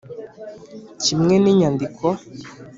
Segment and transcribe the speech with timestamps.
[1.03, 2.05] kimwe n'inyandiko